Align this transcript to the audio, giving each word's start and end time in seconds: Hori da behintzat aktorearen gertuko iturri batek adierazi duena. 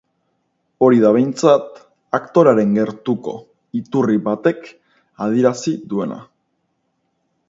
Hori 0.85 1.01
da 1.01 1.09
behintzat 1.17 1.67
aktorearen 2.19 2.71
gertuko 2.77 3.35
iturri 3.81 4.17
batek 4.29 4.67
adierazi 5.27 5.75
duena. 5.93 6.19